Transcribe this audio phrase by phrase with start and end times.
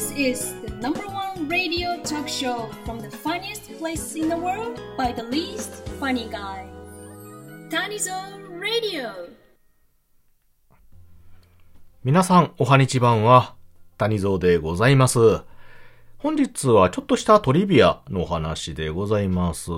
[0.00, 4.80] This is the number one radio talk show from the funniest place in the world
[4.96, 6.64] by the least funny guy.
[7.68, 9.10] Tanizon Radio.
[12.02, 13.54] 皆さん、おはにちばんは、
[13.98, 15.42] 谷蔵でございます。
[16.16, 19.70] 本日はちょっとしたトリビアのお話でございます。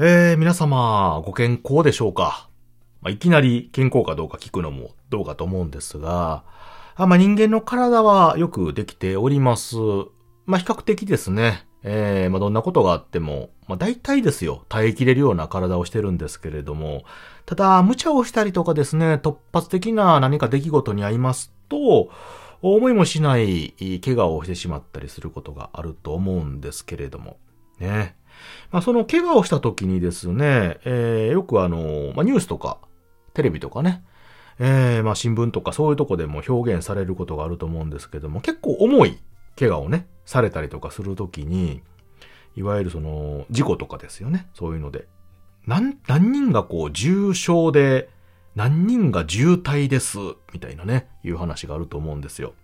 [0.00, 2.48] えー、皆様、ご健康でしょうか、
[3.02, 6.42] まあ、いきなり健康かどうか聞くのもどうかと思うんですが、
[6.98, 9.76] あまあ、人間の体はよくできております。
[10.46, 11.66] まあ、比較的ですね。
[11.82, 17.04] えー、まあ、どんなことがあっても、まあ、大体ですよ、耐えきれるような体をしてるんですけれども、
[17.44, 22.08] ただ、無茶をしたりとかですね、突発的な何か出来事に遭いますと、
[22.62, 27.36] 思いもしない怪我をしてしまったりすることがあると思うんですけれども、
[27.78, 28.16] ね。
[28.70, 32.78] まあ、その怪我をした時にですね、えー、よくあの、まあ、ニュースとか、
[33.34, 34.02] テレビとかね、
[34.58, 39.18] えー、まあ、新聞とかそういうとこでも表現されることがあると思うんですけども、結構重い
[39.58, 41.82] 怪我をね、されたりとかするときに、
[42.56, 44.48] いわゆるその、事故とかですよね。
[44.54, 45.06] そういうので。
[45.66, 48.08] 何、何人がこう、重傷で、
[48.54, 50.18] 何人が渋滞です、
[50.54, 52.54] みたいなね、いう話があると思うんですよ。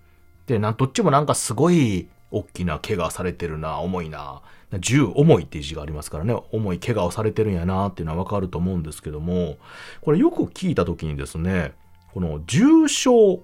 [0.47, 4.41] で、なん、どっちもなんかすごい、大きな怪我されてるな、重いな。
[4.81, 9.59] 重、重いっていう字がありますからね、重い怪我をされてるんやな、っていうのはわかると思うんですけども、
[10.01, 11.75] これよく聞いたときにですね、
[12.13, 13.43] この重傷、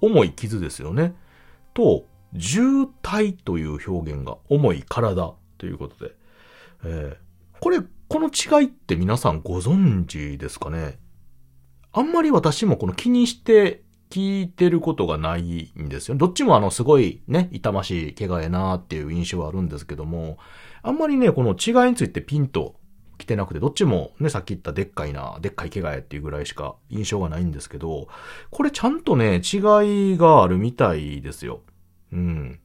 [0.00, 1.14] 重い傷ですよね。
[1.74, 2.06] と、
[2.38, 6.14] 渋滞という表現が重い体ということで、
[6.84, 7.86] えー、これ、こ
[8.20, 10.98] の違いって皆さんご存知ですかね？
[11.92, 16.16] あんまり私もこの気にして聞いてることがないんですよ。
[16.16, 20.38] どっちもあのすごいね、痛ましい怪我やなーっていう印象はあるんですけども、
[20.82, 22.76] あんまりね、この違いについてピンと
[23.22, 28.08] 来てなくて、どっちもね、さっき言ったでっかいな、でっかい怪我やっていうぐらいしか印象がないんですけど、
[28.50, 31.60] これちゃんとね、違いがあるみたいですよ。
[32.12, 32.58] うん。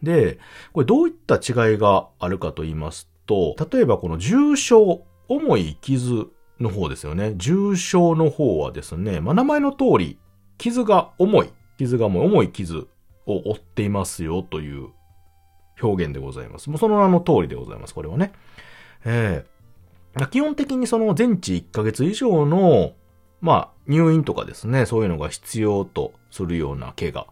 [0.00, 0.38] で、
[0.72, 6.28] これどういった違いがあるかと言いますと、例えばこの重症、重い傷
[6.60, 7.34] の方ですよね。
[7.36, 10.18] 重症の方はですね、まあ、名前の通り、
[10.56, 12.86] 傷が重い、傷がもう重い傷
[13.26, 14.90] を負っていますよという
[15.82, 16.70] 表現でございます。
[16.70, 18.32] もうその名の通りでございます、これはね。
[19.04, 19.59] えー、
[20.30, 22.92] 基本的にその全治1ヶ月以上の、
[23.40, 27.26] まあ、入院とかですね、そういうのが必要とするような怪我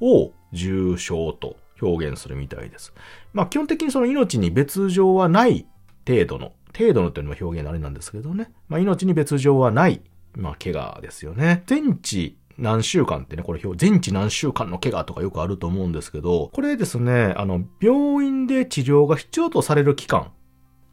[0.00, 2.92] を重症と表現するみたいです。
[3.32, 5.66] まあ基本的にその命に別状はない
[6.06, 8.50] 程度の、程度のっていうのも表現あれなんですけどね。
[8.68, 10.02] まあ命に別状はない、
[10.34, 11.62] まあ怪我ですよね。
[11.66, 20.32] 全治何週間ってね、これ全治何週間の怪我とかよくあると思うんですけど、これですね、あの、病院で治療が必要とされる期間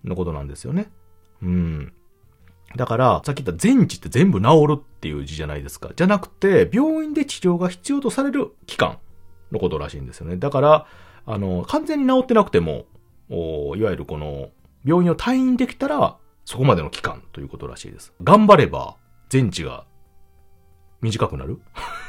[0.03, 0.91] のことなんですよね。
[1.44, 1.94] うん。
[2.76, 5.92] だから、さっき言った全治って全部治るっていう字じゃないですか。
[5.96, 8.98] じゃなくて、病院で治療が必要とされる期間
[9.52, 10.38] のことらしいんですよね。
[10.38, 10.88] だから、
[11.26, 12.86] あの、完全に治ってなくても、
[13.30, 14.50] いわゆるこの、
[14.86, 18.14] 病院を退院できたら、そこまでの期間ということらしいです。
[18.24, 18.96] 頑張れば、
[19.30, 19.86] 全治が
[21.02, 21.60] 短くなる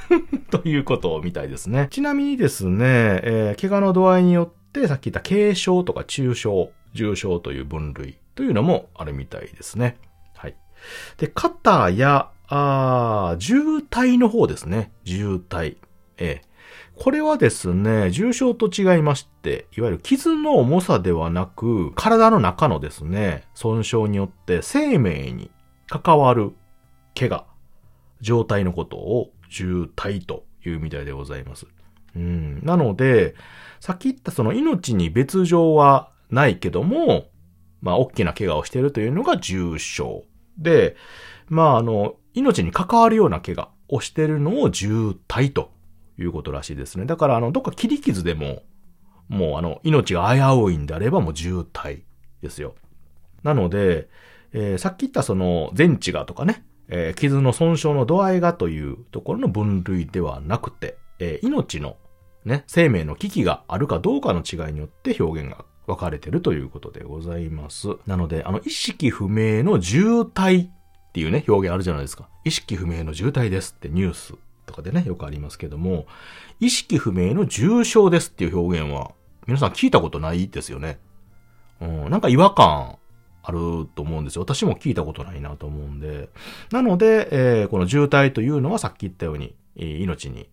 [0.50, 1.88] ということみたいですね。
[1.90, 9.98] ちなみにですね、えー、怪我の度合いによって、さっき言った軽症とか中症、重症という分類というのもあるみたいですね。
[10.34, 10.56] はい。
[11.18, 14.92] で、肩や、あ渋滞の方ですね。
[15.04, 15.76] 渋滞。
[16.18, 16.54] えー
[16.96, 25.50] これはですね、重症と違いまして、いわゆる傷の重さではなく、体の中のですね、損傷によって生命に
[25.88, 26.52] 関わる
[27.18, 27.46] 怪我、
[28.20, 31.66] 状態のことを重体というみたいでございます。
[32.14, 32.64] うん。
[32.64, 33.34] なので、
[33.80, 37.26] さっき言ったその命に別状はないけども、
[37.84, 40.24] まあ、大きな怪我をしているというのが重症。
[40.56, 40.96] で、
[41.48, 45.70] まあ、あの、命に関わるような怪我をしているのを重体と
[46.18, 47.04] いうことらしいですね。
[47.04, 48.62] だから、あの、どっか切り傷でも、
[49.28, 52.00] もうあの、命が危ういんであればもう渋滞
[52.40, 52.74] ですよ。
[53.42, 54.08] なので、
[54.54, 61.98] えー、さっき言ったその、全治がとかね、えー、傷の損傷の度合いがというところの分類ではなくて、えー、命の
[62.46, 67.88] ね、生命の危機があるかどうかの違いによって表現が分かれてるということでございます。
[68.06, 70.70] なので、あの、意識不明の渋滞っ
[71.12, 72.28] ていうね、表現あるじゃないですか。
[72.44, 74.34] 意識不明の渋滞ですってニュース
[74.66, 76.06] とかでね、よくありますけども、
[76.60, 79.12] 意識不明の重症ですっていう表現は、
[79.46, 80.98] 皆さん聞いたことないですよね。
[81.80, 82.96] うん、なんか違和感
[83.42, 84.42] あると思うんですよ。
[84.42, 86.30] 私も聞いたことないなと思うんで。
[86.70, 90.48] なので、えー、この渋滞というのはさっき言ったように、命に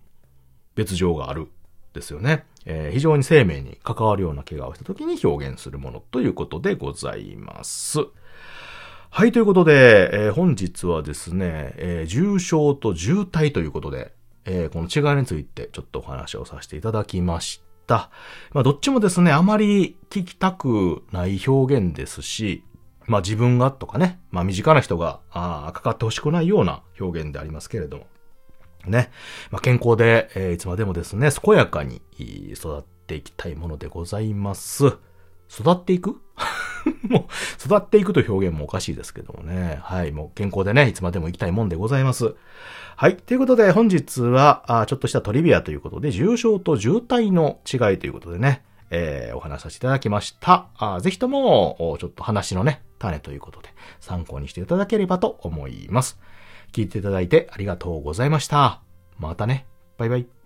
[0.76, 1.48] 別状がある。
[1.94, 2.46] ですよね。
[2.66, 8.00] えー、非常に生命に関わるような怪我をした時に表現するものということでございます。
[9.10, 14.14] はい、ということで、えー、本日はですね、えー、重症と渋滞ということで
[14.46, 18.10] えー、この違いについてちょっとお話をさせていただきました。
[18.54, 22.64] まあ、どっちもですね、あまり聞きたくない表現ですし、
[23.08, 28.08] まあ自分がとかね、まあ身近な人が、ああかかってほしくないような表現でありますけれども。
[28.88, 29.12] ね。
[29.52, 32.02] まあ健康で、えー、いつまでもですね、健やかに
[32.54, 34.88] 育っていきたいものでございます。
[35.50, 36.22] 育っていく？
[37.08, 37.24] もう、
[37.64, 39.80] 育っていくという表現もおかしいですけどもね。
[39.84, 40.12] はい。
[40.12, 42.36] もう健康でね、いつまでも行きたいもんでございます。
[42.96, 43.18] はい。
[43.18, 50.68] ということで、本日は、あちょっとしたトリビアということで、重症と渋滞の違いということでね、えー、お話しさせていただきました。
[50.78, 53.70] あぜひとも、ちょっと話のね、種ということで、
[54.00, 56.20] 参考にしていただければと思います。
[56.72, 58.82] 聞いていただいてありがとうございました。
[59.18, 59.66] またね。
[59.98, 60.41] バイバイ。